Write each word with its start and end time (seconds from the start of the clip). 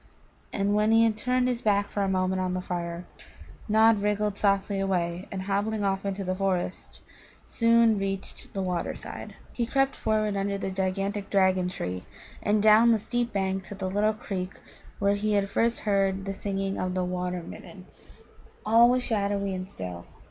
And 0.51 0.73
when 0.73 0.91
he 0.91 1.03
had 1.03 1.15
turned 1.15 1.47
his 1.47 1.61
back 1.61 1.91
for 1.91 2.01
a 2.01 2.09
moment 2.09 2.41
on 2.41 2.55
the 2.55 2.59
fire, 2.61 3.05
Nod 3.69 4.01
wriggled 4.01 4.35
softly 4.35 4.79
away, 4.79 5.27
and, 5.31 5.43
hobbling 5.43 5.83
off 5.83 6.05
into 6.07 6.23
the 6.23 6.33
forest, 6.33 7.01
soon 7.45 7.99
reached 7.99 8.51
the 8.55 8.63
water 8.63 8.95
side. 8.95 9.35
He 9.53 9.67
crept 9.67 9.95
forward 9.95 10.35
under 10.35 10.57
the 10.57 10.71
gigantic 10.71 11.29
dragon 11.29 11.67
tree, 11.69 12.07
and 12.41 12.63
down 12.63 12.91
the 12.93 12.97
steep 12.97 13.31
bank 13.31 13.63
to 13.65 13.75
the 13.75 13.91
little 13.91 14.13
creek 14.15 14.59
where 14.97 15.13
he 15.13 15.33
had 15.33 15.51
first 15.51 15.81
heard 15.81 16.25
the 16.25 16.33
singing 16.33 16.79
of 16.79 16.95
the 16.95 17.05
Water 17.05 17.43
midden. 17.43 17.85
All 18.65 18.89
was 18.89 19.03
shadowy 19.03 19.53
and 19.53 19.69
still. 19.69 20.07